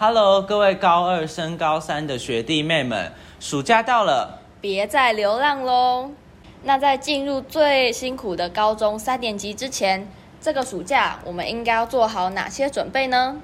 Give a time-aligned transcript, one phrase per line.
[0.00, 3.10] Hello，各位高二升高三的学弟妹们，
[3.40, 6.12] 暑假到了，别再流浪喽！
[6.62, 10.06] 那在进入最辛苦的高中三年级之前，
[10.40, 13.40] 这个暑假我们应该要做好哪些准备呢？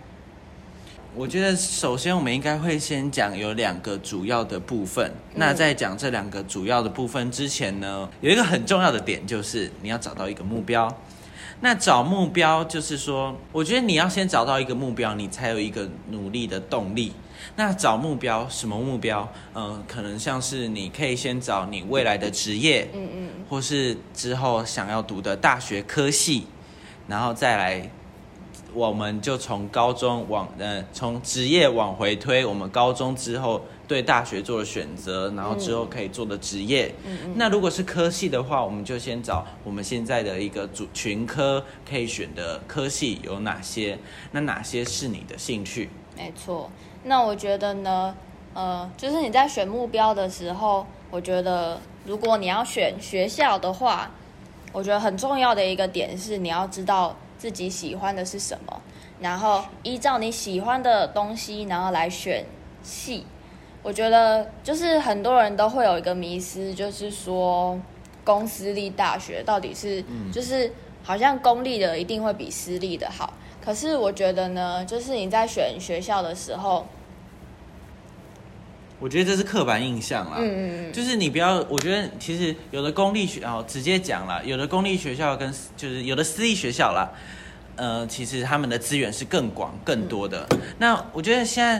[1.17, 5.11] 我觉得首先我们应该会先讲有两个主要的部分。
[5.35, 10.89] 那在讲这两个主要的部分之前呢，有一个很重要的点就是你要找到一个目标。
[11.61, 17.13] 那找目标就是说，我觉得你要先找到一个目标，你才有一个努力的动力。
[17.57, 19.31] 那找目标什么目标？
[19.55, 26.47] 嗯、可能像是你可以先找你未来的职业，嗯嗯，或是之后想要读的大学科系，
[27.07, 27.91] 然后再来，
[28.75, 36.93] 我们就从高中往呃从职业往回推，我们高中之后对大学做了选择，然后之后可以做的职业。
[37.07, 43.99] 嗯那如果是科系的话，我们就先找我们现在的一个主群科可以选的科系有哪些，
[44.33, 45.89] 那哪些是你的兴趣？
[46.17, 46.71] 没错。
[47.05, 48.15] 那我觉得呢，
[48.55, 54.11] 呃，就是你在选目标的时候，我觉得如果你要选学校的话，
[54.73, 58.81] 我觉得很重要的一个点是你要知道自己喜欢的是什么，
[59.21, 62.43] 然后依照你喜欢的东西，然后来选
[62.83, 63.27] 系。
[63.83, 67.79] 我觉得就是很多人都会有一个迷思，就是说
[68.25, 70.73] 公私立大学到底是、就是
[71.03, 73.35] 好像公立的一定会比私立的好。
[73.63, 76.87] 可是我觉得呢，就是你在选学校的时候，
[79.01, 80.37] 我觉得这是刻板印象啦。
[80.39, 87.11] 嗯嗯嗯，就是你不要，我觉得其实有的公立学哦，直接讲啦，有的公立学校跟就是有的私立学校啦，
[87.77, 90.47] 呃，其实他们的资源是更广、更多的。
[90.79, 91.75] 那我觉得现在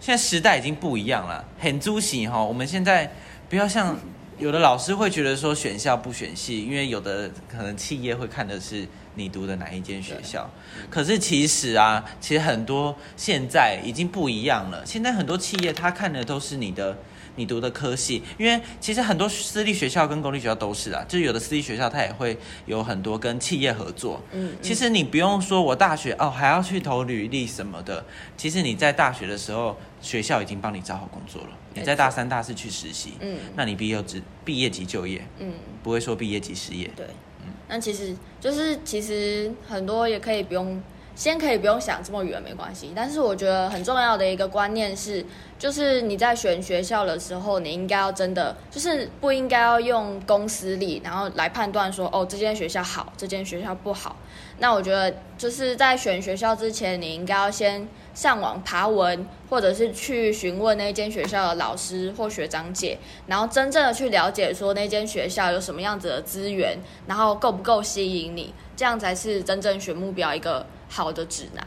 [0.00, 2.42] 现在时代已经不一样了，很租喜哈。
[2.42, 3.12] 我们现在
[3.48, 3.96] 不要像
[4.42, 10.50] 有的老师会觉得说选校不选系，因为有的可能企业会看的是你读的哪一间学校。
[10.90, 14.84] 可是其实啊，其实很多现在已经不一样了。
[14.84, 16.98] 现在很多企业他看的都是你的
[17.36, 22.36] 你读的科系，因为其实很多私立学校跟公立学校都是啊，就有的私立学校它也会
[22.66, 24.20] 有很多跟企业合作。
[24.32, 28.04] 嗯，其实你不用说我大学哦还要去投履历什么的，
[28.36, 31.48] 其实你在大学的时候，学校已经帮你找好工作了。
[31.74, 35.52] 你在大三、大四去实习，嗯那你毕业即毕业即就业，嗯，
[35.82, 36.90] 不会说毕业即失业。
[36.94, 37.06] 对。
[37.06, 40.78] 嗯那其实就是其实很多也可以不用，
[41.14, 42.92] 先可以不用想这么远没关系。
[42.94, 45.24] 但是我觉得很重要的一个观念是，
[45.58, 54.16] 就是你在选学校的时候，你应该要真的就是不应该要用公司力，然后来判断说哦这间学校好，这间学校不好。
[54.58, 62.96] 那我觉得就是在选学校之前，你应该要先上网爬文，或者是去询问那间学校的老师或学长姐，
[63.26, 71.64] 然后真正的去了解说那间学校有什么样子的资源，然后够不够吸引你，这样才是真正选目标一个好的指南。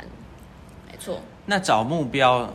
[0.87, 2.47] 没错，那找目标，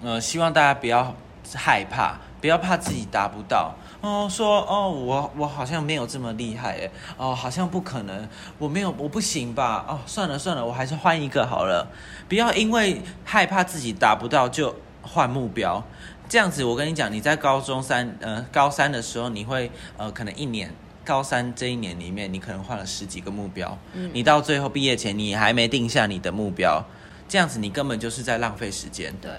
[0.00, 1.12] 呃，希望大家不要
[1.56, 3.74] 害怕，不要怕自己达不到。
[4.00, 9.84] 哦，说哦，我我好像没有这么厉害哎，哦，好像不可能，我没有，我不行吧？
[9.88, 11.90] 哦，算了算了，我还是换一个好了。
[12.28, 15.82] 不要因为害怕自己达不到就换目标，
[16.28, 20.72] 这样子我跟你讲，你在高中三呃高三的时候，你会呃可能一年。
[21.04, 23.76] 高三这一年里面，你可能换了十几个目标，
[24.12, 26.82] 你到最后毕业前，你还没定下你的目标，
[27.28, 29.14] 这样子你根本就是在浪费时间。
[29.20, 29.30] 对，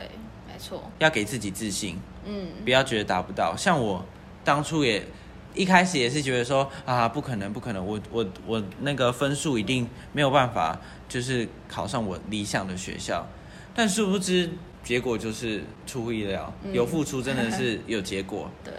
[0.47, 3.55] 没错，要给自己自信，嗯不要觉得达不到。
[3.57, 4.05] 像我
[4.43, 5.03] 当初也
[5.53, 13.25] 一开始也是觉得说啊，不可能，不可能，我我我那个分数一定没有办法，就是考上我理想的学校。
[13.73, 14.49] 但殊不知，
[14.83, 18.49] 结果就是出乎意料，嗯有付出真的是 有结果。
[18.63, 18.73] 对，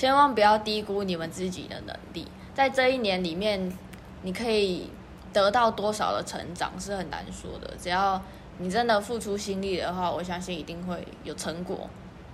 [0.00, 3.70] 千万不要低估你们自己的能力，在这一年里面，
[4.22, 4.88] 你可以
[5.30, 7.74] 得到多少的成长是很难说的。
[7.78, 8.18] 只要
[8.56, 11.86] 你真的付出心力的话，我相信一定会有成果。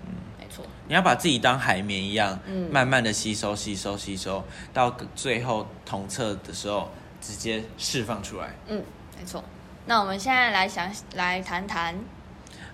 [0.05, 0.65] 嗯，没错。
[0.87, 6.89] 你要把自己当海绵一样，嗯慢慢的吸收、吸收、吸收，到最后统测的时候
[7.21, 8.55] 直接释放出来。
[8.69, 8.81] 嗯，
[9.19, 9.43] 没错。
[9.87, 11.97] 那我们现在来想来谈谈，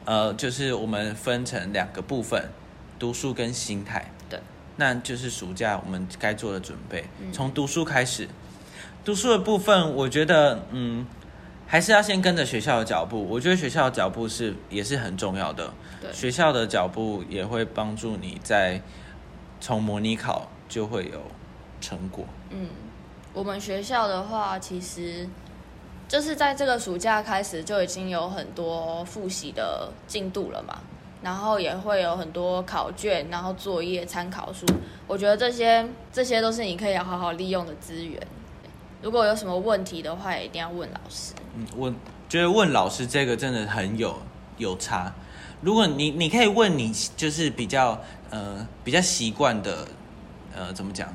[0.04, 2.50] 呃，就是我们分成两个部分，
[2.98, 4.12] 读书跟心态。
[4.76, 8.28] 对，那就是暑假我们该做的准备，嗯从读书开始。
[9.04, 11.04] 读书的部分，我觉得，嗯，
[11.66, 13.26] 还是要先跟着学校的脚步。
[13.28, 15.72] 我觉得学校的脚步是也是很重要的。
[16.12, 18.80] 学校的脚步也会帮助你在
[19.60, 21.20] 从模拟考就会有
[21.80, 22.24] 成果。
[22.50, 22.68] 嗯，
[23.32, 25.28] 我们学校的话，其实
[26.06, 30.78] 就是在这个暑假开始就已经有很多复习的进度了嘛，
[31.22, 34.66] 然后也会有很多考卷，然后作业、参考书。
[35.06, 38.20] 我觉得这些这些都是你可以好好利用的资源。
[39.00, 41.32] 如果有什么问题的话，也一定要问老师。
[41.56, 41.92] 嗯，我
[42.28, 44.16] 觉得问老师这个真的很有
[44.58, 45.12] 有差。
[45.60, 49.86] 如果你你可以问你就是比较呃比较习惯的
[50.54, 51.14] 呃怎么讲，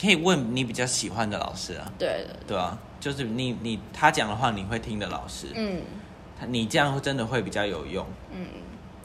[0.00, 5.82] 可以问你比较喜欢的老师啊，对的，对啊，就是你你他讲的话你会听的老师，嗯
[6.38, 8.06] 他你这样真的会比较有用。
[8.32, 8.46] 嗯。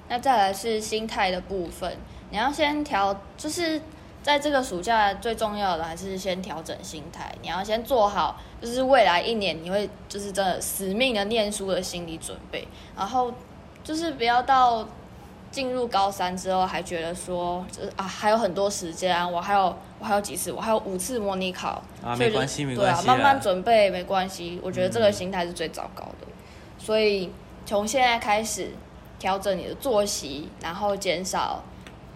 [0.07, 1.98] 那再来是心态的部分，
[2.30, 3.81] 你要先调，就是
[4.22, 13.34] 在这个暑假最重要的还是先调整心态，你要先做好，就是未来一年你会就是真的死命的念书的心理准备，然后
[13.84, 14.88] 就是不要到
[15.52, 26.28] 进入高三之后还觉得说，就是啊还有很多时间啊，我还有我还有几次，我还有五次模拟考啊没关系没对啊关，系慢慢准备没关系，我觉得这个心态是最糟糕的，
[26.78, 27.31] 所以
[27.66, 28.72] 从现在开始
[29.20, 31.64] 调整你的作息，然后减少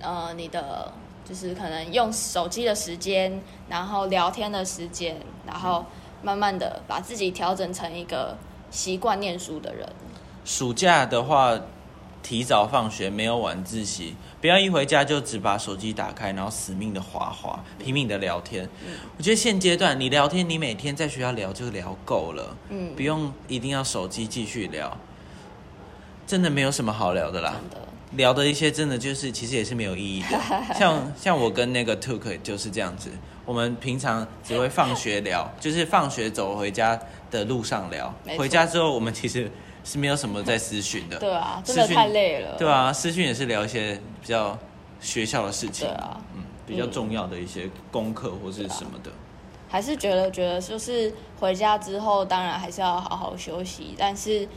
[0.02, 0.92] 呃你的
[1.28, 5.86] 就是可能用手机的时间，然后聊天的时间，然后
[6.22, 8.38] 慢慢的把自己调整成一个
[8.72, 9.88] 习惯念书的人。
[10.44, 11.60] 暑假的话，
[12.24, 18.68] 提早放学，没有晚自习，不要一回家就只把手机打开，然后死命的滑滑，拼命的聊天。
[19.18, 24.98] 我觉得现阶段你聊天，你每天在学校聊就聊够了，嗯不用一定要手机继续聊，
[26.30, 27.56] 真的没有什么好聊的啦。
[27.60, 30.40] 真的，聊的一些真的就是其实也是没有意义的，
[30.78, 33.10] 像像我跟那个 Took 就是这样子，
[33.46, 37.00] 我们平常只会放学聊， 就是放学走回家
[37.32, 38.14] 的路上聊。
[38.38, 39.50] 回家之后我们其实
[39.84, 42.56] 是没有什么在私讯的，对啊，真的太累了。
[42.60, 44.56] 对啊，私讯也是聊一些比较
[45.02, 46.22] 学校的事情，对啊。
[46.36, 49.10] 嗯，比较重要的一些功课或是什么的，
[49.68, 53.96] 还是觉得觉得就是回家之后，当然还是要好好休息。
[53.98, 54.48] 但是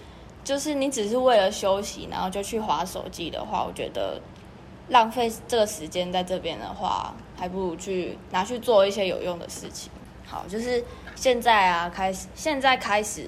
[0.45, 4.21] 就是你只是为了休息，然后就去划手机的话，我觉得
[4.89, 9.91] 浪费这个时间在这边的话，还不如去拿去做一些有用的事情。
[10.27, 10.83] 好，就是
[11.15, 13.27] 现在啊，开始现在开始，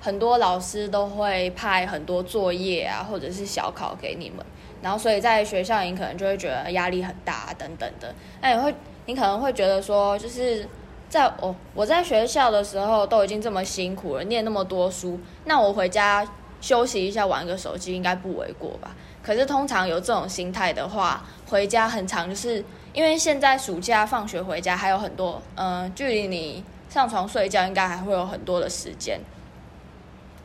[0.00, 4.44] 很多老师都会派很多作业啊，或者是小考给你们，
[4.80, 8.14] 然后所以在学校你可能就会觉得压力很大、等等的。
[8.40, 8.74] 那你会，
[9.06, 10.68] 你可能会觉得说，就是
[11.08, 16.26] 在我、我在学校的时候都已经这么辛苦了，念那么多书，那我回家
[16.60, 18.94] 休息一下，玩个手机应该不为过吧？
[19.22, 29.20] 可是通常有这种心态的话，回家很长，就是因为现在暑假放学回家还有很多，嗯、距离你上床睡觉应该还会有很多的时间。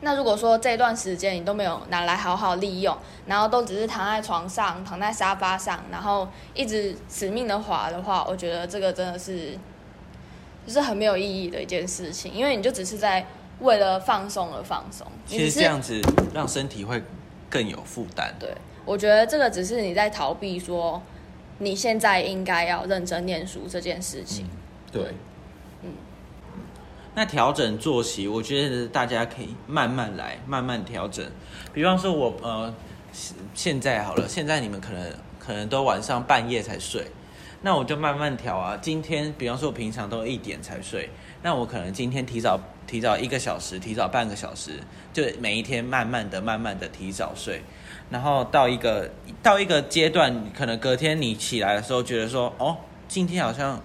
[0.04, 9.56] 那如果说这段时间你都没有拿来好好利用，然后都只是躺在床上、躺在沙发上，然后一直死命的滑的话，我觉得这个真的是，
[10.66, 13.24] 就是很没有意义的一件事情，因为你就只是在
[13.62, 15.06] 为了放松而放松。
[15.26, 16.00] 其实这样子
[16.34, 17.02] 让身体会
[17.48, 18.34] 更有负担。
[18.38, 18.54] 对，
[18.84, 21.00] 我觉得这个只是你在逃避说
[21.58, 24.46] 你现在应该要认真念书这件事情。
[24.90, 25.14] 对，
[25.82, 25.90] 嗯，
[27.14, 31.24] 那调整作息，我觉得大家可以慢慢来，慢慢调整。
[31.72, 32.74] 比方说我呃，
[33.12, 37.06] 现现在好了，现在你们可能可能都晚上半夜才睡，
[37.62, 38.76] 那我就慢慢调啊。
[38.82, 41.08] 今天比方说我平常都一点才睡，
[41.42, 44.80] 那我可能今天提早提早一个小时，提早半个小时，
[45.12, 47.62] 就每一天慢慢的、慢慢的提早睡。
[48.10, 49.10] 然后到一个
[49.42, 52.76] 到一个阶段，可能隔天你起来的时候，觉得说，哦，
[53.08, 53.82] 今天好像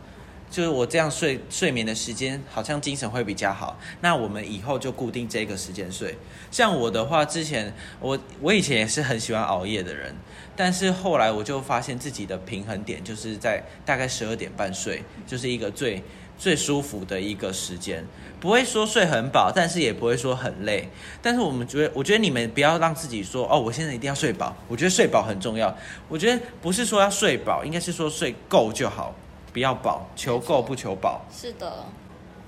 [0.52, 3.80] 就是我这样睡睡眠的时间，好像精神会比较好。
[4.02, 6.18] 那我们以后就固定这个时间睡。
[6.52, 10.14] 像我的话，之前我我以前也是很喜欢熬夜的人，
[10.58, 16.04] 但是后来我就发现自己的平衡点就是在大概十二点半睡，就是一个最
[16.38, 18.06] 最舒服的一个时间，
[18.40, 20.88] 不会说睡很饱，但是也不会说很累。
[21.22, 24.56] 但是我们觉得，我觉得你们不要让自己说哦，我现在一定要睡饱。
[24.68, 25.76] 我觉得睡饱很重要。
[26.08, 29.14] 我觉得不是说要睡饱，应该是说睡够就好，
[29.52, 31.22] 不要饱，求够不求饱。
[31.32, 31.86] 是的，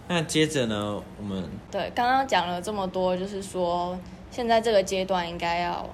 [0.08, 3.98] 那接着呢，我们对，刚刚讲了这么多，就是说
[4.32, 5.90] 现在这个阶段应该要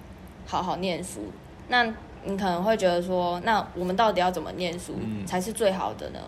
[0.46, 1.32] 好好念书。
[1.68, 1.84] 那
[2.24, 6.20] 你可能会觉得说，那我们到底要怎么念书嗯才是最好的呢？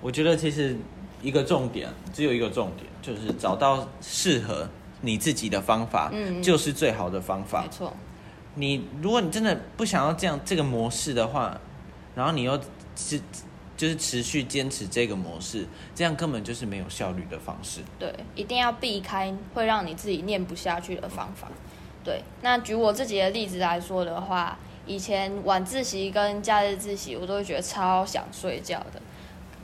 [0.00, 0.76] 我觉得其实
[1.22, 4.68] 一个重点只有一个重点，就是找到适合
[5.02, 7.68] 你自己的方法，嗯就是最好的方法没。
[7.68, 7.92] 错，
[8.54, 11.60] 你如果你真的不想要这样这个模式的话，
[12.14, 12.58] 然后你又
[12.96, 13.20] 是
[13.76, 17.80] 就是持续坚持这个模式，这样根本就是没有效率的方式。
[17.98, 21.48] 对，一定要避开会让你自己念不下去的方法。
[22.04, 24.56] 对，那举我自己的例子来说的话，
[24.86, 29.02] 以前晚自习跟假日自习，我都会觉得超想睡觉的，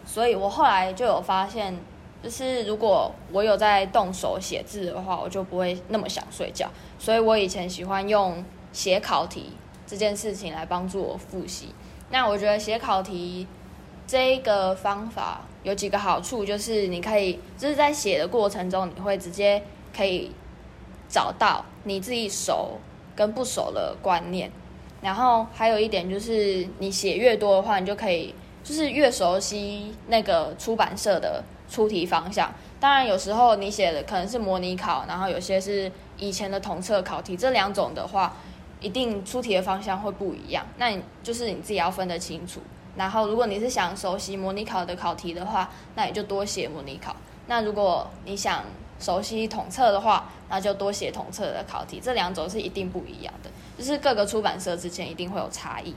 [0.05, 1.79] 所以我后来就有发现，
[2.23, 6.69] 就是如果我有在动手写字的话，我就不会那么想睡觉。
[6.99, 9.53] 所以我以前喜欢用写考题
[9.87, 11.75] 这件事情来帮助我复习。
[12.11, 13.47] 那我觉得写考题
[14.07, 19.63] 这个方法有几个好处，就是你可以就是在写的过程中，你会直接
[19.97, 20.33] 可以
[21.09, 22.79] 找到你自己熟
[23.17, 24.51] 跟不熟的观念。
[25.01, 32.53] 然后还有一点就是，你写越多的话，你就可以就是越熟悉那个出版社的出题方向。
[32.79, 38.35] 当然，有时候你写的可能是模拟考，然后有些是以前的统测考题，这两种的话，
[38.81, 40.67] 一定出题的方向会不一样。
[40.77, 42.61] 那你就是你自己要分得清楚。
[42.97, 47.15] 然后，如果你是想熟悉模拟考的考题的话，那你就多写模拟考。
[47.47, 48.65] 那如果你想
[48.99, 52.01] 熟悉统测的话，那就多写统测的考题。
[52.03, 55.95] 这两种是一定不一样的，就是各个出版社之间一定会有差异。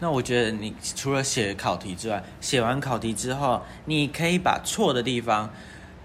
[0.00, 5.50] 那我觉得你除了写考题之外，写完考题之后，你可以把错的地方，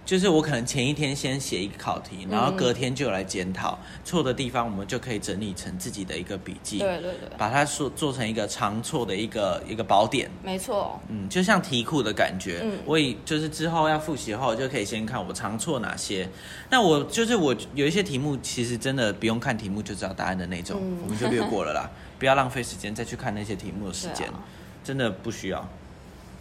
[0.06, 10.30] 就是我可能前一天先写一个考题，然后隔天就来检讨、错的地方，我们就可以整理成自己的一个笔记，对对对，把它做做成一个常错的一个一个宝典。
[10.44, 11.00] 没错。
[11.10, 16.28] 嗯，就像题库的感觉，嗯我以就是之后要复习后，就可以先看我常错哪些。
[16.70, 24.44] 那我就是我有一些题目，其实真的不用看题目就知道答案的那种，嗯我们就略过了啦，不要浪费时间再去看那些题目的时间，啊
[24.84, 25.68] 真的不需要。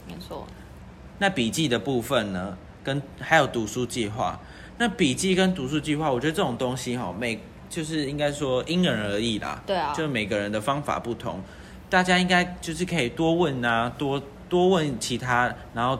[0.06, 0.46] 没错。
[1.18, 4.38] 那笔记的部分呢，跟还有读书计划，
[4.78, 11.40] 那笔记跟读书计划，我觉得这种东西哈，每就是应该说因人而异啦，对啊就是每个人的方法不同，
[11.90, 15.98] 大家应该就是可以多问啊，多多问其他，然后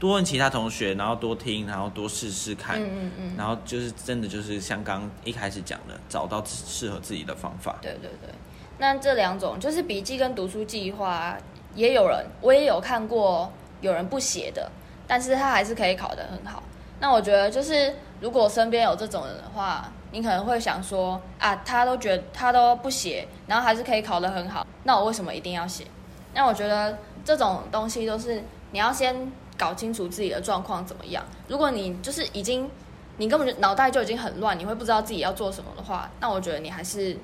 [0.00, 7.76] 多问其他同学，然后多听，然后多试试看，嗯嗯嗯，然后就是真的就是像刚一开始讲的，找到适合自己的方法。
[7.80, 8.34] 对对对。
[8.78, 11.36] 那这两种就是笔记跟读书计划，
[11.74, 13.50] 也有人我也有看过
[13.80, 14.70] 有人不写的，
[15.06, 16.62] 但是他还是可以考得很好。
[17.00, 25.84] 那我觉得就是如果身边有这种人的话，你可能会想说啊，他都觉得他都不写，然后还是可以考得很好，那我为什么一定要写？
[26.32, 31.24] 那我觉得这种东西都是你要先搞清楚自己的状况怎么样。
[31.46, 32.70] 如果你就是已经
[33.18, 37.16] 你根本就脑袋就已经很乱，你会不知道自己要做什么的话，那我觉得你还是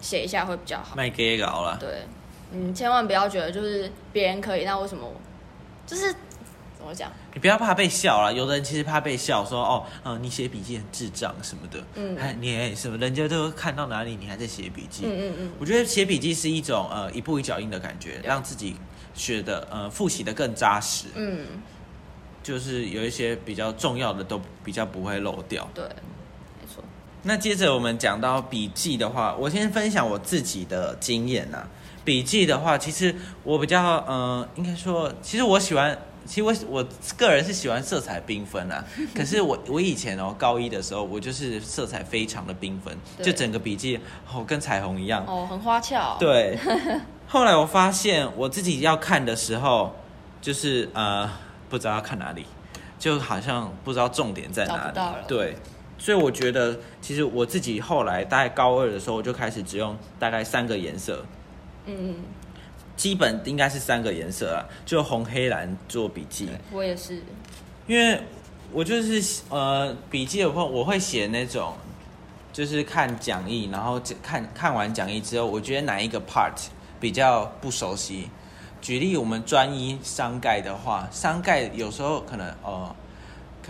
[0.00, 0.96] 写一下会比较好。
[0.96, 1.88] 卖给搞了，对，
[2.52, 5.14] 嗯，千万不要觉得就是别人可以，那为什么我
[5.86, 6.12] 就是
[6.76, 7.12] 怎么讲？
[7.34, 15.04] 你不要怕被笑啦，有的人其实怕被笑，说哦，嗯、你写笔记很智障什么的，嗯还，你什么，人家都看到哪里，你还在写笔记。
[15.04, 18.76] 嗯嗯嗯，我觉得写笔记是一种呃一步一脚印的感觉，让自己
[19.14, 21.46] 学的呃复习的更扎实，嗯，
[22.42, 25.68] 就是有一些比较重要的都比较不会漏掉。
[25.74, 25.84] 对。
[27.22, 31.62] 那接着我们讲到笔记的话，我先分享我自己的经验呐、
[32.04, 36.86] 笔记的话，其实我比较呃，应该说，其实我喜欢，其实我我
[37.18, 38.82] 个人是喜欢色彩缤纷啊。
[39.14, 44.00] 可是我我以前哦，高一的时候，我就是色彩非常的缤纷，就整个笔记
[44.32, 45.24] 哦跟彩虹一样。
[45.26, 46.58] 哦，很花俏。，对，
[47.28, 49.94] 后来我发现我自己要看的时候，
[50.40, 51.30] 就是呃
[51.68, 52.46] 不知道要看哪里，
[52.98, 54.98] 就好像不知道重点在哪里。
[55.28, 55.54] 对，
[56.00, 61.24] 所以我觉得其实我自己后来大概高二的时候，我就开始只用大概三个颜色，
[61.84, 62.16] 嗯，
[62.96, 67.22] 基本应该是三个颜色啊，就红黑蓝做笔记。，我也是。
[67.86, 68.18] 因为
[68.72, 71.74] 我就是呃笔记的话，我会写那种，
[72.50, 76.54] 就是看讲义，然后看看完讲义之后，我觉得哪一个 part
[76.98, 78.30] 比较不熟悉。
[78.80, 82.96] 举例，我们专一商盖的话，商盖有时候可能呃，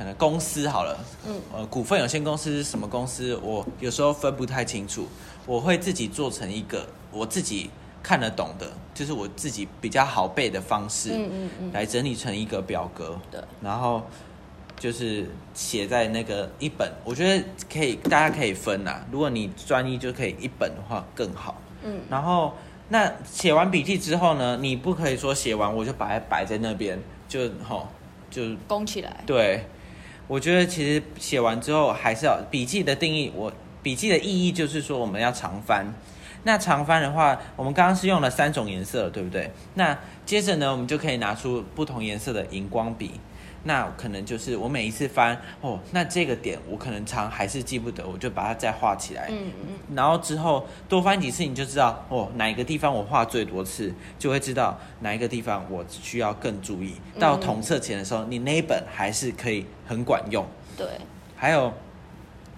[0.01, 5.07] 可能公司好了，嗯，呃，股份有限公司是什么公司，我有时候分不太清楚，
[5.45, 7.69] 我会自己做成一个我自己
[8.03, 14.01] 看得懂的，就是我自己比较好背的方式，嗯嗯嗯，来整理成一个表格，对，然后
[14.79, 19.05] 就是写在那个一本，我觉得可以，大家可以分啦。
[19.13, 21.61] 如果你专一就可以一本的话更好。
[21.83, 22.55] 嗯，然后
[22.89, 27.87] 那写完笔记之后呢，你不可以说写完我就把它摆在那边，就吼
[28.31, 29.23] 就攻起来。
[29.27, 29.63] 对。
[30.31, 35.93] 我觉得其实写完之后还是要笔记的定义，我笔记的意义就是说我们要常翻。
[36.45, 39.51] 那常翻的话，我们刚刚是用了三种颜色，对不对？
[39.75, 43.11] 那接着呢，我们就可以拿出不同颜色的荧光笔。
[43.65, 49.29] 那可能就是我每一次翻哦，那这个点我可能常还是记不得，我就把它再画起来。
[49.31, 56.95] 嗯嗯，然后之后多翻几次，你就知道哦，哪一个地方我画最多次，就会知道哪一个地方我需要更注意。
[57.19, 60.47] 到统测前的时候，你那一本还是可以很管用。
[60.77, 60.87] 对，
[61.37, 61.73] 还有，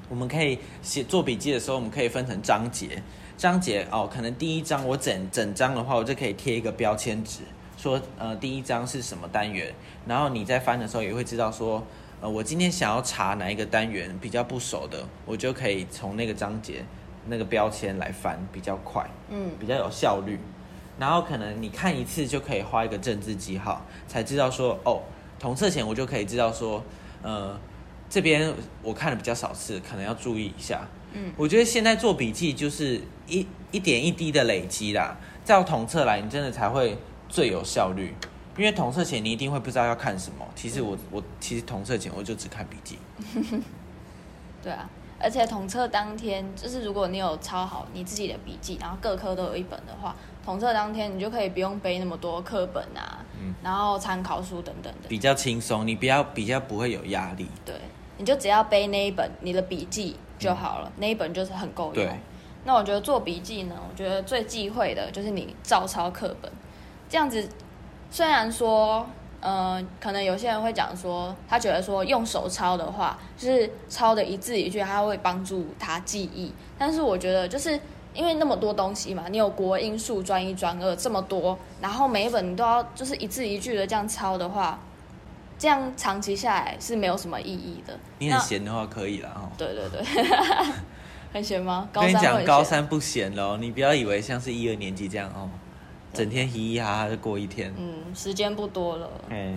[0.09, 3.03] 我们可以写做笔记的时候，我们可以分成章节。
[3.37, 7.41] 章节哦，可能第一章我整整章的话，我就可以贴一个标签纸，
[7.83, 9.75] 说呃第一章是什么单元，
[10.07, 11.85] 然后你在翻的时候也会知道说，
[12.21, 16.85] 呃我今天想要查哪一个单元比较不熟的，我就可以从那个章节
[17.27, 19.05] 那个标签来翻，比较快。
[19.31, 20.39] 嗯比较有效率。
[20.97, 25.03] 然后可能你看一次就可以画一个政治记号，才知道说哦，
[25.41, 26.85] 同测前我就可以知道说，
[27.21, 27.59] 呃，
[28.09, 30.87] 这边我看的比较少次，可能要注意一下。
[31.15, 36.97] 嗯，我觉得现在做笔记就是一一点一滴的累积啦，照统测来，你真的才会
[37.33, 38.15] 最有效率。
[38.59, 40.47] 因为统测前你一定会不知道要看什么。
[40.55, 42.99] 其实我我其实统测前我就只看笔记。
[44.63, 53.25] 对啊，而且统测当天，就是如果你有抄好你自己的笔记，然后各科都有一本的话，统测当天你就可以不用背那么多课本啊，
[53.63, 57.49] 然后参考书等等的，比较轻松，你比较比较不会有压力。
[57.65, 57.75] 对，
[58.19, 62.07] 你就只要背那一本你的笔记就好了，那一本就是很够用。
[62.65, 66.53] 那我觉得做笔记呢，我觉得最忌讳的就是你照抄课本，
[67.13, 67.47] 这样子
[68.11, 69.07] 虽然说，
[69.39, 76.51] 呃，可能有些人会讲说，他觉得说用手抄的话，就是抄的一字一句，他会帮助他记忆。
[76.79, 77.79] 但是我觉得，就是
[78.15, 84.79] 因为那么多东西嘛，你有国英数专一专二这么多，然后每一本你都要就是一字一句的这样抄的话，
[85.59, 87.93] 这样长期下来是没有什么意义的。
[88.21, 89.53] 你很闲的话可以啦哦。
[89.59, 90.25] 对对对，
[91.31, 91.91] 很闲吗？
[91.93, 95.51] 跟你讲，高三不闲喽，你不要以为像是一二年级这样哦，
[96.13, 97.73] 整天嘻嘻哈哈就过一天。
[97.77, 99.55] 嗯，时间不多了，哎，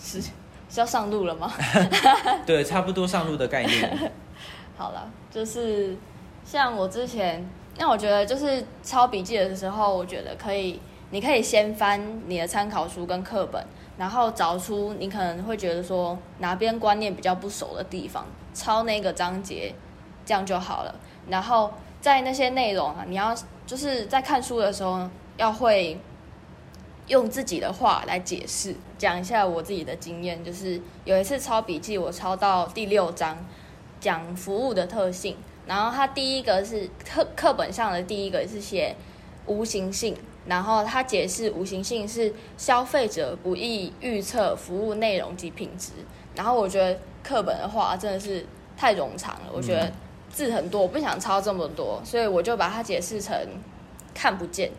[0.00, 1.52] 是是要上路了吗？
[2.46, 4.12] 对，差不多上路的概念。
[4.76, 5.96] 好了，就是
[6.44, 7.44] 像我之前，
[7.76, 13.64] 那我觉得就是抄笔记的时候，我觉得可以，你可以先翻你的参考书跟课本，
[13.98, 19.74] 然后找出你可能会觉得说哪边观念比较不熟的地方，抄那个章节，
[20.24, 20.94] 这样就好了。
[21.28, 23.34] 然后在那些内容啊，你要
[23.66, 25.98] 就是在看书的时候要会
[27.08, 28.74] 用自己的话来解释。
[28.96, 33.36] 讲一下我自己的经验，就是有一次抄笔记，我抄到第六章，
[34.00, 35.36] 讲服务的特性。
[35.66, 38.96] 然后它第一个是课课本上的第一个是写
[39.46, 40.16] 无形性，
[40.46, 45.92] 然后它解释无形性是消费者不易预测服务内容及品质。
[46.34, 48.44] 然后我觉得课本的话真的是
[48.76, 49.92] 太冗长了，我觉得
[50.30, 53.36] 字很多，我不想抄这么多，所以我就把它解释成
[54.14, 54.70] 看不见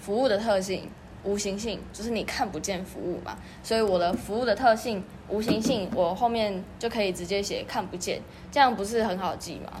[0.00, 0.88] 服务的特性。
[1.24, 9.72] 无形性就是你看不见服务嘛，所以我的服务的特性无形性，我后面就可以直接写看不见，这样不是很好记吗？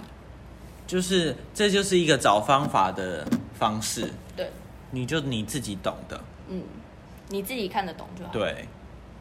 [0.88, 3.24] 就是这就是一个找方法的
[3.54, 4.50] 方式，对，
[4.90, 6.20] 你就你自己懂的。
[6.48, 6.60] 嗯，
[7.28, 8.32] 你自己看得懂就好。
[8.32, 8.66] 对，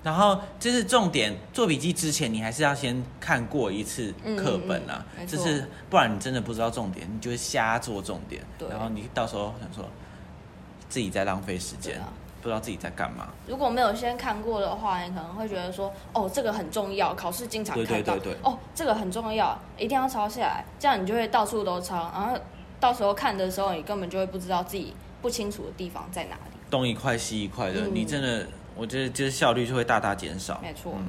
[0.06, 9.84] 然后这是重点，做笔记之前你还是要先看过一次课本啊，嗯嗯嗯就是不然你真的不知道重点，你就会瞎做重点，然后你到时候想说
[10.88, 12.00] 自己在浪费时间，
[12.40, 13.30] 不知道自己在干嘛。
[13.48, 18.38] 如果没有先看过的话，你可能会觉得说，哦，这个很重要，考试经常看到，对对对对。
[18.44, 22.38] 哦，这个很重要，一定要抄下来，这样你就会到处都抄，然后
[22.80, 26.52] 到时候看的时候，你根本就会不知道自己不清楚的地方在哪里。
[26.70, 27.92] 东一块西一块的，嗯。
[27.92, 30.60] 你真的，我觉得就是效率就会大大减少。
[30.62, 31.06] 没错，嗯。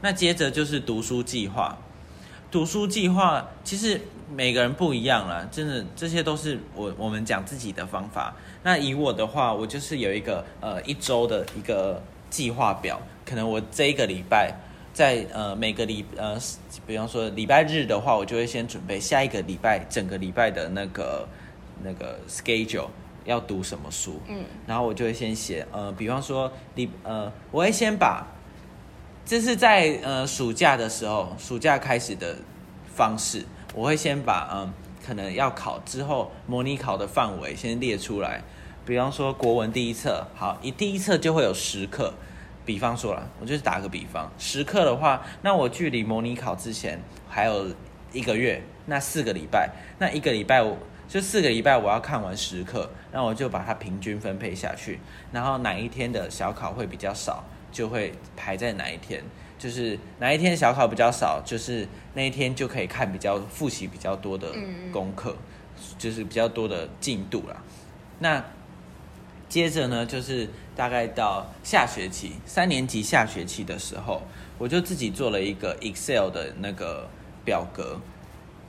[0.00, 1.76] 那接着就是读书计划，
[2.50, 4.00] 读书计划其实
[4.32, 8.34] 每个人不一样啦，真的这些都是我我们讲自己的方法。
[8.62, 14.54] 那以我的话，我就是有一个呃一周的一个计划表，可能我这一个礼拜
[14.92, 16.38] 在呃每个礼呃，
[16.86, 21.26] 比方说礼拜日的话，我就会先准备下一个礼拜整个礼拜的那个
[21.82, 22.86] 那个 schedule
[23.28, 28.26] 要读什么书，嗯，然后我就会先写呃，比方说你呃，我会先把
[29.26, 32.36] 这是在呃暑假的时候，暑假开始的
[32.94, 34.72] 方式，我会先把嗯
[35.06, 38.42] 可能要考之后模拟考的范围先列出来。
[38.86, 42.14] 比方说国文第一册，好，一第一册就会有十课。
[42.64, 47.66] 比方说了，我就是打个比方，十课的话，那我距离模拟考之前还有
[48.12, 50.76] 一个月，那四个礼拜，那一个礼拜我
[51.08, 55.00] 就四个礼拜我要看完十课，那我就把它平均分配下去，
[55.32, 57.42] 然后哪一天的小考会比较少，
[57.72, 59.24] 就会排在哪一天，
[59.58, 65.34] 就是哪一天小考比较少，就是那一天就可以看比较复习比较多的嗯功课，
[65.96, 67.56] 就是比较多的进度啦。
[68.18, 68.44] 那
[69.48, 74.20] 接着呢，就是大概到下学期三年级下学期的时候，
[74.58, 77.08] 我就自己做了一个 Excel 的那个
[77.46, 77.98] 表格，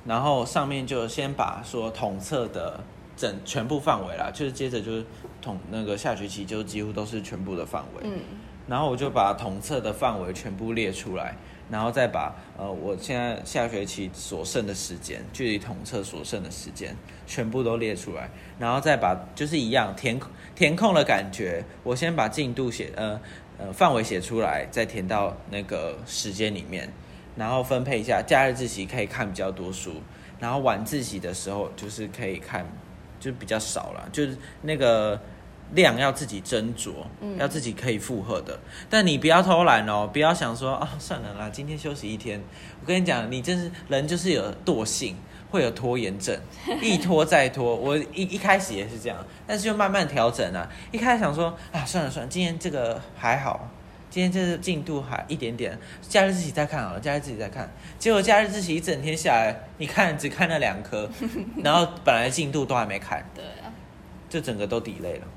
[0.06, 2.80] 然后上面就先把说统测的
[3.16, 5.06] 整全部范围啦，就是接着就是
[5.42, 8.20] 统那个下学期就几乎都是全部的范围，嗯，
[8.68, 11.36] 然后我就把统测的范围全部列出来，
[11.70, 16.96] 然后再把呃我现在下学期所剩的时间，距离统测所剩的时间
[17.28, 20.20] 全部都列出来，然后再把就是一样填
[20.56, 23.20] 填空的感觉，我先把进度写呃
[23.58, 26.92] 呃范围写出来，再填到那个时间里面，
[27.40, 29.94] 然后分配一下，假日自习可以看比较多书，
[30.40, 32.64] 然后晚自习的时候就是可以看
[33.20, 35.20] 就比较少了，就是那个
[35.74, 36.92] 量要自己斟酌，
[37.38, 38.60] 要自己可以负荷的。
[38.90, 42.42] 但你不要偷懒哦，不要想说啊，算了啦，今天休息一天。
[42.82, 45.16] 我跟你讲，你真是人就是有惰性，
[45.52, 46.38] 会有拖延症，
[46.82, 47.76] 一拖再拖。
[47.76, 50.68] 我一一开始也是这样，但是就慢慢调整啊。
[50.92, 53.70] 一开始想说啊，算了算了，今天这个还好，
[54.10, 57.70] 今天这是进度还一点点，假日自己再看好了，假日自己再看。
[57.98, 61.10] 结果假日自习一整天下来，你看只看了两科，
[61.64, 63.72] 然后本来进度都还没看，对啊。
[64.30, 65.28] 就整个都抵累了。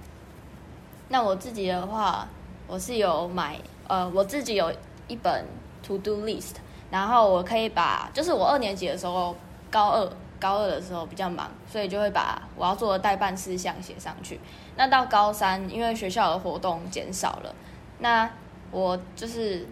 [1.08, 2.28] 那我自己的话，
[2.66, 3.58] 我是有买，
[3.88, 4.70] 呃，我自己有
[5.08, 5.46] 一本
[5.82, 6.56] to do list，
[6.90, 9.34] 然后我可以把，就是我二年级的时候，
[9.70, 14.38] 高二高二的时候比较忙，所以就会把我要做的代办事项写上去。
[14.76, 17.54] 那到高三，因为学校的活动减少了，
[18.00, 18.30] 那
[18.72, 19.64] 我就是。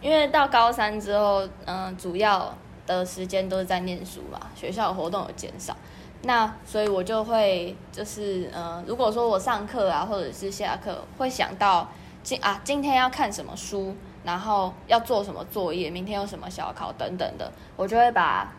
[0.00, 2.54] 因为到高三之后，嗯，主要
[2.86, 5.76] 的时间都是在念书嘛，学校活动有减少，
[6.22, 11.88] 那所以我就会就是，嗯，如果说我上课啊，或者是下课，会想到
[12.22, 18.52] 今啊今天要看什么书，然后要做什么作业，明天有什么小考等等的，我就会把，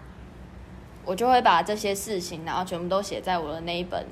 [1.06, 4.06] 我就会把这些事情，然后全部都写在我的那一本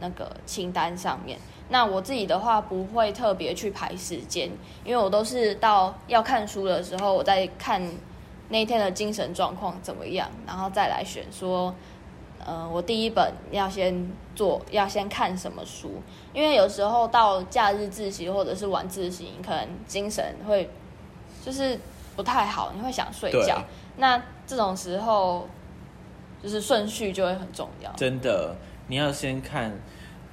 [0.00, 1.38] 那个清单上面。
[1.72, 4.50] 那我自己的话不会特别去排时间，
[4.84, 7.80] 因为我都是到要看书的时候，我在看
[8.48, 11.72] 那一天的精神状况怎么样，然后再来选说，
[12.44, 16.02] 呃，我第一本要先做，要先看什么书。
[16.32, 20.68] 因为有时候到假日自习或者是晚自习，可能精神会
[21.44, 21.78] 就是
[22.16, 23.62] 不太好，你会想睡觉。
[23.96, 25.46] 那这种时候
[26.42, 27.92] 就是顺序就会很重要。
[27.92, 28.56] 真的，
[28.88, 29.72] 你要先看，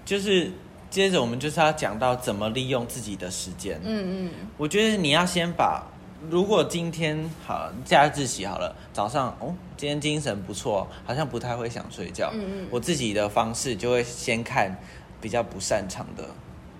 [0.03, 0.51] 就是。
[0.89, 3.79] 接着我们就是要讲到怎么利用自己的时间。
[3.83, 5.83] 嗯嗯，我觉得你要先把，
[6.29, 12.31] 如果今天好假日自习好了，早上哦，今天精神不错，好像不太会想睡觉。
[12.33, 14.75] 嗯嗯，我自己的方式就会先看
[15.19, 16.23] 比较不擅长的。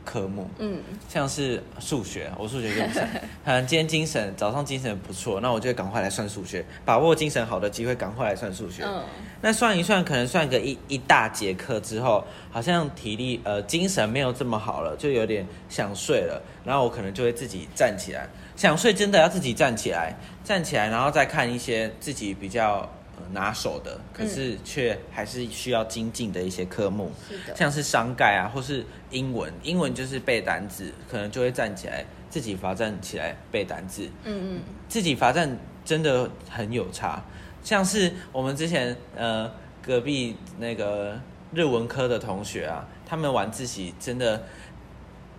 [0.08, 3.04] 科目，嗯，像是数学，我数学就不行。
[3.44, 8.84] 嗯，今天精神早上精神不错，那我就赶快来算数学，把握精神好的机会，赶快来算数学。
[8.86, 9.04] 嗯，
[9.42, 16.42] 那算一算，可能算个一一大节课之后，好像体力呃精神没有这么好了，就有点想睡了。
[16.64, 20.16] 然后我可能就会自己站起来，想睡真的要自己站起来，
[20.46, 22.90] 站起来，然后再看一些自己比较。
[23.32, 27.12] 拿手的，可是却还是需要精进的一些科目，
[27.56, 34.10] 像是商盖啊，或是英文，英文就是背单字，可能就会站起来自己罚站起来背单字。
[34.24, 37.24] 嗯嗯，自己罚站真的很有差，
[37.64, 39.52] 像是我们之前呃
[39.86, 41.20] 隔壁那个
[41.54, 44.44] 日文科的同学啊，他们晚自习真的。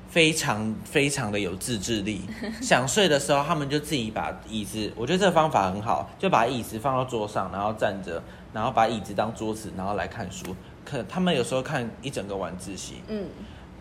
[0.08, 2.22] 非常非常的有自制力，
[2.62, 10.56] 想睡的时候，他们就自己把椅子，我觉得这个方法很好，就把椅子放到桌上，然后站着，然后把椅子当桌子，然后来看书。
[10.84, 13.26] 可他们有时候看一整个晚自习，嗯，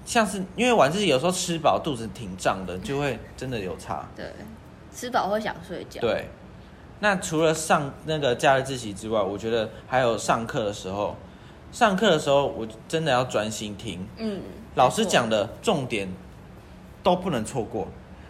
[0.06, 4.06] 像是因为晚自习有时候吃饱肚子挺胀的，就会真的有差。
[4.14, 4.26] 对，
[4.94, 6.02] 吃饱会想睡觉。
[6.02, 6.28] 对，
[7.00, 11.16] 那除了上那个假日自习之外，我觉得还有上课的时候，
[11.72, 14.06] 上课的时候我真的要专心听。
[14.18, 14.42] 嗯。
[14.76, 16.08] 老师讲的重点
[17.02, 17.88] 都不能错过。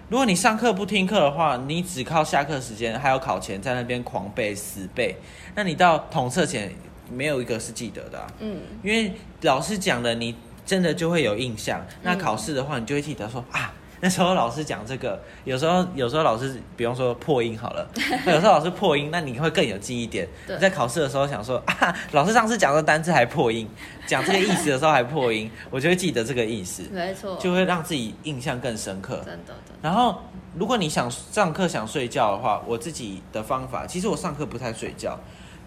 [0.10, 5.16] 如果你上课不听课的话，你只靠下课时间还有考前在那边狂背死背，
[5.56, 6.74] 那你到统测前
[7.12, 8.26] 没有一个是记得的。
[8.40, 10.34] 嗯，因为老师讲的你
[10.66, 11.86] 真的就会有印象。
[12.04, 13.74] 那考试的话，你就会记得说啊。
[14.02, 17.88] 那时候老师讲这个，有时候有时候老师，比方说破音好了，
[18.28, 20.28] 有时候老师破音，那你会更有记忆点。
[20.48, 23.68] 你在考试的时候想说 啊，老师上次讲的单词还破音，
[24.06, 26.84] 讲这个意思的时候还破音，我就会记得这个意思。
[26.92, 29.22] 没错，就会让自己印象更深刻。
[29.26, 29.54] 真的。
[29.82, 30.22] 然后，
[30.56, 35.20] 如果你想上课想睡觉的话，我自己的方法，其实我上课不太睡觉。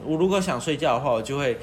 [0.05, 1.59] 我如果想睡觉的话，我就会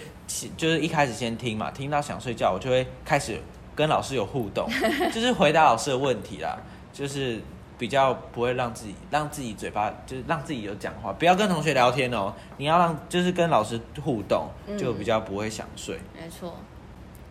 [0.55, 3.39] 就是一开始先听嘛，听到想睡觉，我就会开始。
[3.77, 4.67] 跟老师有互动，
[5.13, 6.57] 就是回答老师的问题啦，
[6.91, 7.39] 就是
[7.77, 12.33] 比较不会让自己让自己嘴巴，就是让自己有讲话，不要跟同学聊天哦。
[12.57, 14.47] 你要让就是跟老师互动，
[14.79, 15.99] 就比较不会想睡。
[16.19, 16.55] 没错。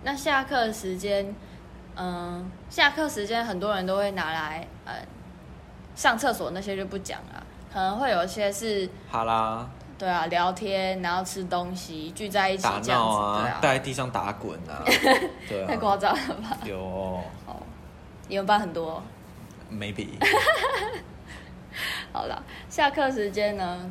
[0.04, 1.34] 那下课时间，
[1.96, 4.94] 嗯，下课时间很多人都会拿来，呃，
[5.96, 9.68] 上厕所那些就不讲了，可能会有一些是好啦。
[9.98, 14.84] 对啊，聊天，然后吃东西，聚在一起这样子，对啊，在地上打滚啊，
[15.48, 16.58] 对啊，太夸张了吧？
[16.64, 17.22] 有哦。
[18.28, 19.02] 你们班很多哦、
[19.72, 20.08] maybe
[22.12, 23.88] 好了，下课时间呢？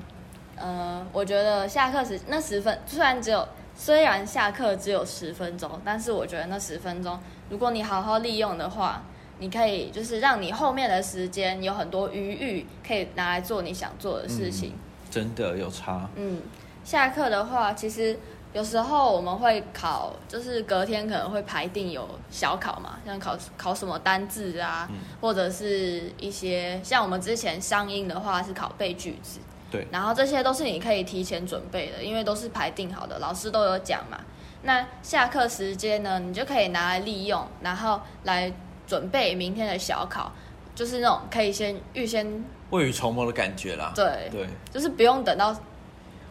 [0.57, 7.17] 呃，我觉得下课时那十分虽然只有虽然下课只有十分钟，但是我觉得那十分钟，
[7.49, 9.01] 如果你好好利用的话，
[9.39, 14.73] 你可以就是让你后面的时间有很多余裕，可以拿来做你想做的事情。
[15.09, 16.09] 真的有差。
[16.15, 16.41] 嗯，
[16.83, 18.17] 下课的话，其实
[18.53, 24.89] 有时候我们会考，就是隔天可能会排定有小考嘛，像考考什么单字啊，
[25.19, 29.39] 或者是一些像我们之前上映的话是考背句子，
[29.71, 34.17] 对，然后这些都是你可以提前准备的，因为都是排定好的，老师都有讲嘛。
[34.63, 38.51] 那下课时间呢，你就可以拿来利用，然后来
[38.87, 40.31] 准备明天的小考，
[40.73, 43.91] 就是那种可以先预先未雨绸缪的感觉啦。
[43.95, 45.56] 对，对，就是不用等到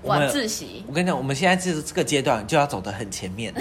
[0.03, 0.85] 晚自习。
[0.87, 3.55] 我跟你讲，我们现在这这个阶段就要走得很前面，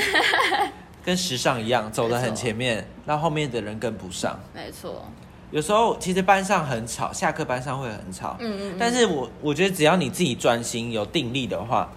[1.03, 4.39] 跟时尚一样，走得很前面，让后面的人跟不上。
[4.53, 5.05] 没错，
[5.51, 11.89] 有时候其实班上很吵，下课班上会很吵，嗯嗯嗯但是我我觉得只要你自己专心有定力的话，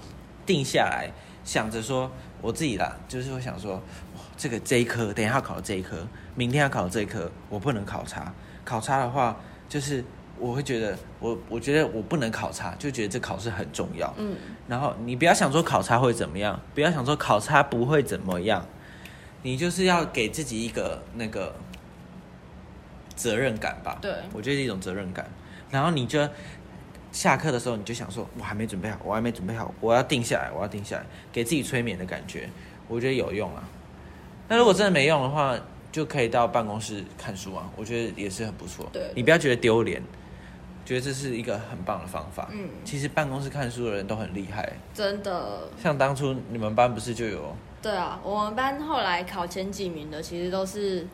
[0.45, 1.11] 定下来
[1.45, 2.11] 想着说，
[2.41, 8.33] 我自己啦，就是会想说，哇，这个这一科等一下要考这一科，明天要考这一科，我不能考差，
[8.65, 9.37] 考差的话
[9.69, 10.05] 就是
[10.38, 14.37] 我会觉得我我觉得我不能考差，就觉得这考试很重要，嗯，
[14.68, 18.66] 然后你不要想说考差会怎么样，不要想说考差不会怎么样，
[19.42, 21.55] 你就是要给自己一个那个
[23.14, 23.99] 责任感吧。
[24.03, 25.29] 对我觉得是一种责任感。
[25.70, 26.29] 然后你就
[27.11, 32.49] 下课的时候，你就想说，我还没准备好，我还没准备好，我要定下来，我要定下来，给自己催眠的感觉，
[32.88, 33.64] 我觉得有用啊。
[34.49, 35.59] 那如果真的没用的话，
[35.90, 38.88] 就可以到办公室看书啊，我觉得也是很不错。
[38.92, 40.01] 对你不要觉得丢脸，
[40.87, 42.49] 觉得这是一个很棒的方法。
[42.51, 44.72] 嗯其实办公室看书的人都很厉害。
[44.94, 51.07] 真的，像当初你们班不是就有对啊，我们班后来考前几名的，其实都是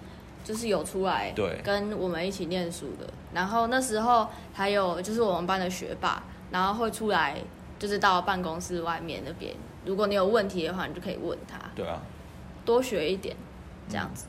[0.44, 3.08] 就是有出来对跟我们一起念书的。
[3.32, 7.37] 然后那时候还有就是我们班的学霸，然后会出来
[7.78, 9.54] 就是到办公室外面那边，
[9.85, 12.00] 如果你有问题的话，你就可以问他，对啊，
[12.64, 13.35] 多学一点，
[13.88, 14.26] 这样子。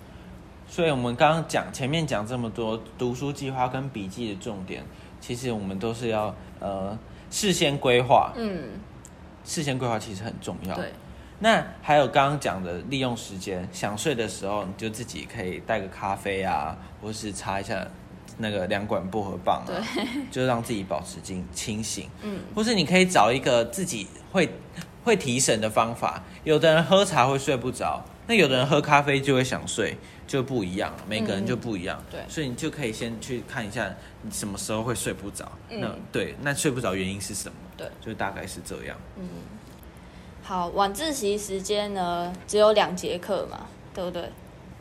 [0.68, 4.84] 所以我们刚刚讲前面讲这么多读书计划跟笔记的重点，
[5.26, 6.98] 其实我们都是要呃
[7.32, 8.72] 事先规划，嗯，
[9.46, 10.76] 事先规划其实很重要。
[10.76, 10.92] 对，
[11.40, 17.88] 那还有刚刚讲的利用时间，想睡的时候你就自己可以带个咖啡啊，或是擦一下
[18.38, 19.72] 那个两管薄荷棒啊，
[20.30, 22.10] 就让自己保持清清醒。
[22.22, 24.50] 嗯，或是你可以找一个自己会
[25.06, 26.22] 会提神的方法。
[26.44, 32.02] 有的人喝茶会睡不着，那有的人喝咖啡就会想睡，就不一样了，每个人就不一样。
[32.10, 35.52] 对所以你就可以先去看一下你什么时候会睡不着。
[35.70, 37.56] 嗯那对，那睡不着原因是什么？
[37.76, 38.98] 对，就大概是这样。
[39.18, 39.28] 嗯
[40.42, 44.30] 好，晚自习时间呢只有两节课嘛，对不对？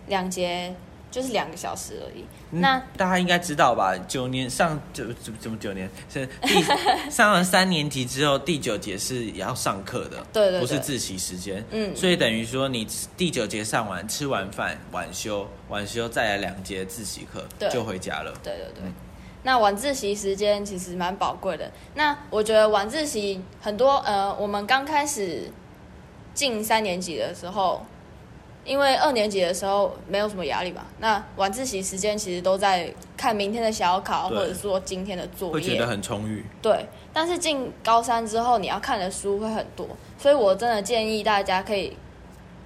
[0.09, 0.75] 两节
[1.13, 2.25] 就是两个小时而已。
[2.51, 3.95] 那嗯大家应该知道吧？
[4.09, 6.61] 九年上九怎怎么九年是第
[7.09, 11.65] 上了三年级之后，第九节是也要上课的，对对对不是自习时间。
[11.71, 12.85] 嗯所以等于说你
[13.17, 18.33] 第九节上完，吃完饭晚休，晚休再来两节自习课就回家了。
[18.43, 18.93] 对对对，
[19.43, 21.71] 那晚自习时间其实蛮宝贵的。
[21.95, 25.51] 那我觉得晚自习很多，呃，我们刚开始
[26.35, 27.85] 进三年级的时候，
[28.65, 35.87] 因为二年级的时候没有什么压力嘛，那晚自习时间其实都在看明天的小考，或者说今天的作业会觉得。
[35.87, 36.45] 很充裕。
[36.63, 41.97] 对，但是进高三之后，你要看的书会很多，所以我真的建议大家可以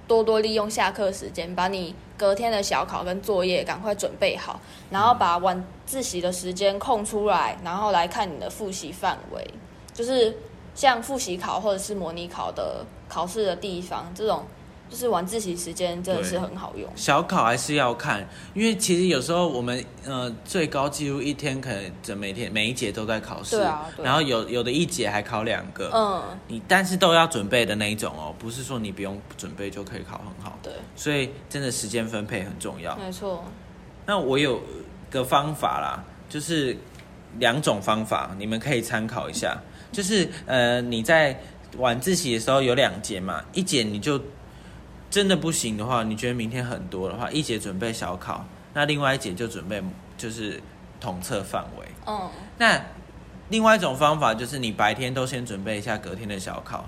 [0.07, 4.59] 多多利用下课时间，把你隔天的小考跟作业赶快准备好，
[4.91, 9.45] 然后把晚自习的时间空出来，然后来看你的复习范围，
[9.93, 10.37] 就是
[10.75, 14.45] 像复习考或者是模拟考的考试的地方，这种
[14.89, 16.89] 就是晚自习时间真的是很好用。
[16.95, 32.95] 小考还是要看，因为其实有时候我们呃最高记录一天可能整每天每一节都在考试，对啊对啊然后有有的一节还考两个，嗯，你但是都要准备的那一种哦，不是说你不用准备就可以考很好，对，所以真的时间分配很重要。
[32.97, 33.43] 没错。
[34.05, 34.61] 那我有
[35.11, 36.77] 个方法啦，就是
[37.39, 39.57] 两种方法，你们可以参考一下。
[39.91, 41.37] 就是呃，你在
[41.77, 44.21] 晚自习的时候有两节嘛，一节你就
[45.17, 49.81] 真的不行的话，你觉得明天很多的话，一节准备小考，那另外一节就准备
[50.15, 50.61] 就是
[50.99, 51.87] 统测范围。
[52.05, 52.79] 嗯，那
[53.49, 56.87] 另外一种方法就是你白天都先准备一下隔天的小考，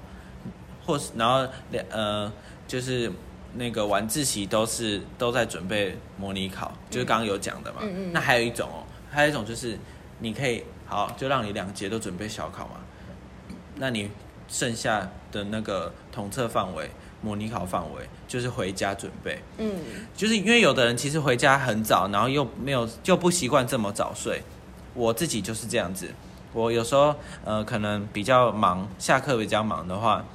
[0.85, 2.31] 或是然后两呃
[2.67, 3.11] 就是
[3.55, 7.79] 那个晚自习都是都在准备模拟考，就是刚刚有讲的嘛。
[7.81, 9.75] 嗯嗯那还有一种哦，还有一种就是
[10.19, 12.75] 你可以好就让你两节都准备小考嘛，
[13.77, 14.11] 那你
[14.47, 19.41] 剩下的那个统测范围模拟考范围，就是回家准备。
[19.57, 19.71] 嗯，
[20.15, 24.41] 就是因为有的人其实回家很早，然后又没有就不习惯这么早睡。
[24.93, 26.09] 我自己就是这样子，
[26.51, 30.25] 我有时候呃可能比较忙，下课比较忙的话，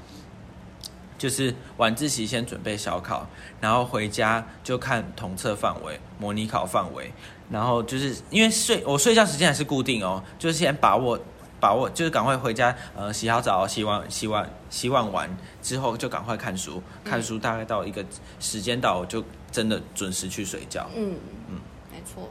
[1.19, 3.27] 就是晚自习先准备小考，
[3.61, 7.13] 然后回家就看统测范围、模拟考范围，
[7.51, 11.19] 然后就是因为睡我睡觉时间还是固定哦，就是先把握
[11.65, 15.31] 把握，就是赶快回家呃洗好澡、洗完洗碗洗碗完
[15.63, 18.05] 之后就赶快看书，看书大概到一个
[18.39, 20.87] 时间到我就真的准时去睡觉。
[20.95, 21.19] 嗯嗯
[21.53, 22.29] 嗯，没错。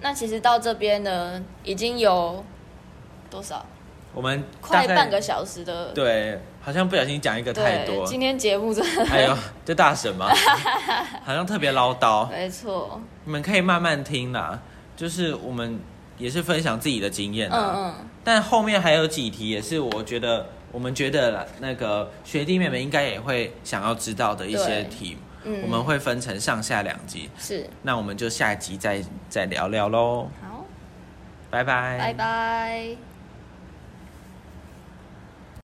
[0.00, 2.42] 那其实到这边呢，已经有
[3.28, 3.66] 多少？
[4.14, 5.92] 我们快半个小时的。
[5.92, 9.04] 对，好像不小心讲一个太多，今天节目真的。
[9.06, 10.28] 哎呦，这大神吗？
[11.22, 12.26] 好像特别唠叨。
[12.30, 12.98] 没错。
[13.24, 14.58] 你们可以慢慢听啦，
[14.96, 15.78] 就是我们
[16.18, 17.94] 也是分享自己的经验嗯啊。
[18.00, 18.08] 嗯。
[18.22, 27.68] 但后面还有几题也是我觉得我们觉得那个学弟妹们应该也会想要知道的一些对题，嗯我们会分成上下两集，是。
[27.82, 30.64] 那我们就下一集再再聊聊喽，好，
[31.50, 33.13] 拜拜，拜拜。